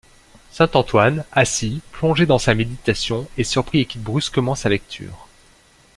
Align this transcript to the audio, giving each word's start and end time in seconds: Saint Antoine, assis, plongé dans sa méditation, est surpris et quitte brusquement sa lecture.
Saint 0.51 0.71
Antoine, 0.75 1.25
assis, 1.31 1.79
plongé 1.91 2.25
dans 2.25 2.39
sa 2.39 2.55
méditation, 2.55 3.27
est 3.37 3.43
surpris 3.43 3.81
et 3.81 3.85
quitte 3.85 4.01
brusquement 4.01 4.55
sa 4.55 4.67
lecture. 4.67 5.27